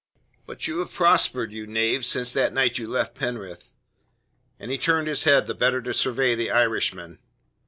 But 0.47 0.67
you 0.67 0.79
have 0.79 0.91
prospered, 0.91 1.51
you 1.51 1.67
knave, 1.67 2.07
since 2.07 2.33
that 2.33 2.53
night 2.53 2.79
you 2.79 2.87
left 2.87 3.13
Penrith." 3.13 3.75
And 4.59 4.71
he 4.71 4.77
turned 4.79 5.07
his 5.07 5.25
head 5.25 5.45
the 5.45 5.53
better 5.53 5.79
to 5.79 5.93
survey 5.93 6.33
the 6.33 6.49
Irishman. 6.49 7.19